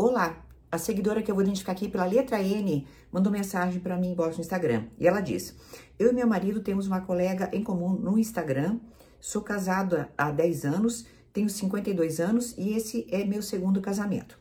[0.00, 4.12] Olá, a seguidora que eu vou identificar aqui pela letra N mandou mensagem para mim
[4.12, 4.84] embaixo no Instagram.
[4.96, 5.56] E ela diz:
[5.98, 8.78] Eu e meu marido temos uma colega em comum no Instagram.
[9.18, 14.38] Sou casada há 10 anos, tenho 52 anos e esse é meu segundo casamento.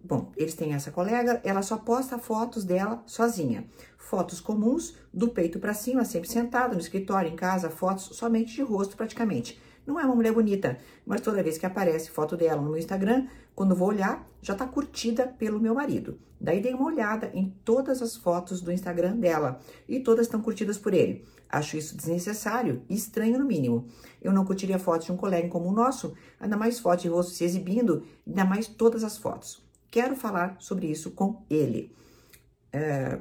[0.00, 3.66] Bom, eles têm essa colega, ela só posta fotos dela sozinha.
[3.98, 8.62] Fotos comuns, do peito para cima, sempre sentada no escritório, em casa, fotos somente de
[8.62, 9.60] rosto praticamente.
[9.88, 10.76] Não é uma mulher bonita,
[11.06, 14.66] mas toda vez que aparece foto dela no meu Instagram, quando vou olhar, já tá
[14.66, 16.18] curtida pelo meu marido.
[16.38, 19.58] Daí dei uma olhada em todas as fotos do Instagram dela
[19.88, 21.24] e todas estão curtidas por ele.
[21.48, 23.86] Acho isso desnecessário e estranho no mínimo.
[24.20, 27.32] Eu não curtiria fotos de um colega como o nosso, ainda mais fotos de rosto
[27.32, 29.66] se exibindo, ainda mais todas as fotos.
[29.90, 31.90] Quero falar sobre isso com ele.
[32.70, 33.18] É,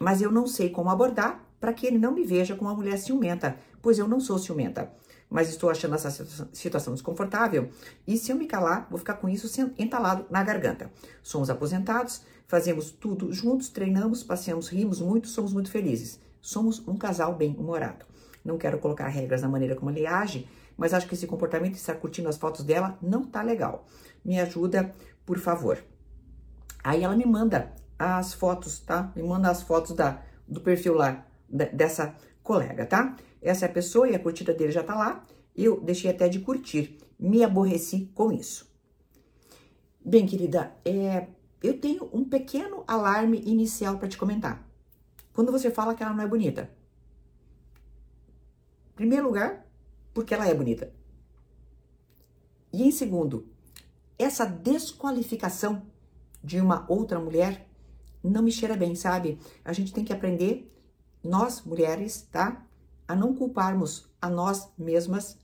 [0.00, 2.98] mas eu não sei como abordar para que ele não me veja como uma mulher
[2.98, 4.90] ciumenta, pois eu não sou ciumenta.
[5.30, 6.10] Mas estou achando essa
[6.52, 7.68] situação desconfortável
[8.06, 10.90] e se eu me calar, vou ficar com isso entalado na garganta.
[11.22, 16.18] Somos aposentados, fazemos tudo juntos, treinamos, passeamos, rimos muito, somos muito felizes.
[16.40, 18.06] Somos um casal bem-humorado.
[18.42, 21.78] Não quero colocar regras na maneira como ele age, mas acho que esse comportamento de
[21.78, 23.84] estar curtindo as fotos dela não tá legal.
[24.24, 24.94] Me ajuda,
[25.26, 25.78] por favor.
[26.82, 29.12] Aí ela me manda as fotos, tá?
[29.14, 33.16] Me manda as fotos da, do perfil lá dessa colega, tá?
[33.40, 35.22] Essa é a pessoa e a curtida dele já tá lá.
[35.56, 36.98] Eu deixei até de curtir.
[37.18, 38.68] Me aborreci com isso.
[40.04, 41.28] Bem, querida, é,
[41.62, 44.66] eu tenho um pequeno alarme inicial para te comentar.
[45.32, 46.70] Quando você fala que ela não é bonita.
[48.92, 49.66] Em primeiro lugar,
[50.14, 50.92] porque ela é bonita.
[52.72, 53.48] E em segundo,
[54.18, 55.82] essa desqualificação
[56.42, 57.68] de uma outra mulher
[58.22, 59.38] não me cheira bem, sabe?
[59.64, 60.72] A gente tem que aprender,
[61.28, 62.64] nós mulheres, tá?
[63.06, 65.36] A não culparmos a nós mesmas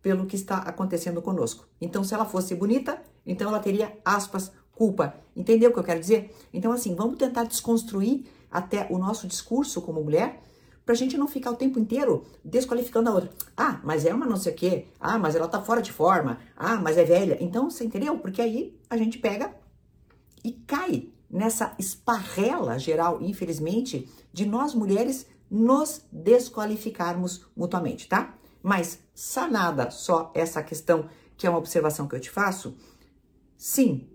[0.00, 1.66] pelo que está acontecendo conosco.
[1.80, 5.14] Então, se ela fosse bonita, então ela teria, aspas, culpa.
[5.34, 6.34] Entendeu o que eu quero dizer?
[6.52, 10.40] Então, assim, vamos tentar desconstruir até o nosso discurso como mulher,
[10.84, 13.30] pra gente não ficar o tempo inteiro desqualificando a outra.
[13.56, 14.86] Ah, mas é uma não sei o quê.
[15.00, 16.38] Ah, mas ela tá fora de forma.
[16.56, 17.36] Ah, mas é velha.
[17.40, 18.18] Então, você entendeu?
[18.18, 19.54] Porque aí a gente pega
[20.44, 28.38] e cai nessa esparrela geral, infelizmente, de nós mulheres nos desqualificarmos mutuamente, tá?
[28.62, 32.76] Mas sanada só essa questão, que é uma observação que eu te faço,
[33.56, 34.08] sim,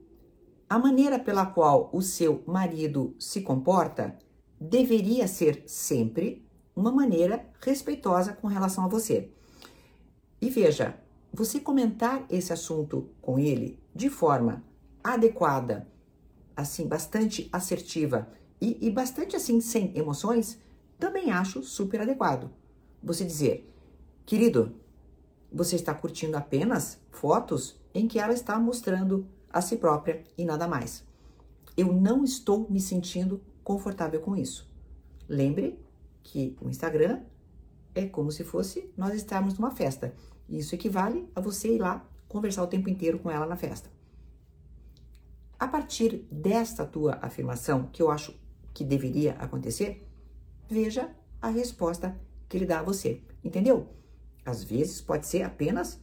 [0.70, 4.18] a maneira pela qual o seu marido se comporta
[4.60, 6.46] deveria ser sempre
[6.76, 9.32] uma maneira respeitosa com relação a você.
[10.40, 11.00] E veja,
[11.34, 14.64] você comentar esse assunto com ele de forma
[15.04, 15.88] adequada,
[16.58, 18.28] assim, bastante assertiva
[18.60, 20.60] e, e bastante assim, sem emoções,
[20.98, 22.50] também acho super adequado.
[23.04, 23.72] Você dizer,
[24.26, 24.76] querido,
[25.52, 30.68] você está curtindo apenas fotos em que ela está mostrando a si própria e nada
[30.68, 31.06] mais.
[31.78, 34.68] Eu não estou me sentindo confortável com isso.
[35.30, 35.80] Lembre
[36.24, 37.22] que o Instagram
[37.94, 40.14] é como se fosse nós estarmos numa festa.
[40.50, 43.97] Isso equivale a você ir lá conversar o tempo inteiro com ela na festa.
[45.60, 48.34] A partir desta tua afirmação, que eu acho
[48.74, 50.08] que deveria acontecer,
[50.70, 51.10] veja
[51.42, 53.24] a resposta que ele dá a você.
[53.44, 53.90] Entendeu?
[54.46, 56.00] Às vezes pode ser apenas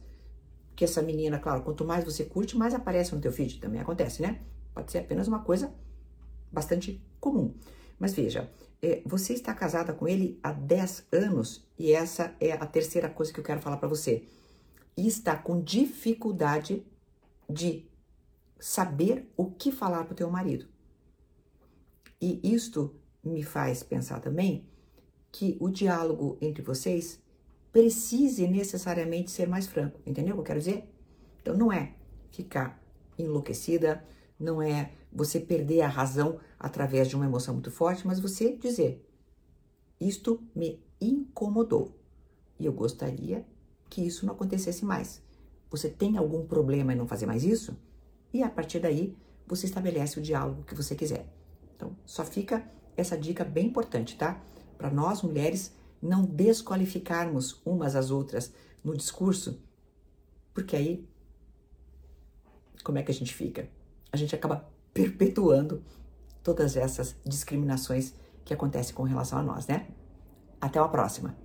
[0.75, 3.59] que essa menina, claro, quanto mais você curte, mais aparece no teu feed.
[3.59, 4.41] Também acontece, né?
[4.73, 5.73] Pode ser apenas uma coisa
[6.51, 7.53] bastante comum.
[7.97, 8.51] Mas veja,
[8.81, 13.31] é, você está casada com ele há 10 anos e essa é a terceira coisa
[13.31, 14.27] que eu quero falar para você.
[14.97, 16.85] E está com dificuldade
[17.49, 17.89] de
[18.59, 20.67] saber o que falar para o teu marido.
[22.21, 24.65] E isto me faz pensar também
[25.31, 27.21] que o diálogo entre vocês
[27.71, 30.89] precise necessariamente ser mais franco, entendeu o que eu quero dizer?
[31.41, 31.93] Então não é
[32.31, 32.81] ficar
[33.17, 34.03] enlouquecida,
[34.39, 39.05] não é você perder a razão através de uma emoção muito forte, mas você dizer:
[39.99, 41.95] isto me incomodou
[42.59, 43.45] e eu gostaria
[43.89, 45.21] que isso não acontecesse mais.
[45.69, 47.77] Você tem algum problema em não fazer mais isso?
[48.35, 49.15] E a partir daí,
[49.47, 51.25] você estabelece o diálogo que você quiser.
[51.73, 54.41] Então, só fica essa dica bem importante, tá?
[54.77, 58.51] Para nós mulheres não desqualificarmos umas às outras
[58.83, 59.63] no discurso,
[60.53, 61.07] porque aí
[62.83, 63.69] como é que a gente fica?
[64.11, 65.81] A gente acaba perpetuando
[66.43, 68.13] todas essas discriminações
[68.43, 69.87] que acontecem com relação a nós, né?
[70.59, 71.44] Até a próxima!